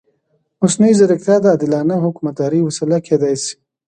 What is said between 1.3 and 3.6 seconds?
د عادلانه حکومتدارۍ وسیله کېدای شي.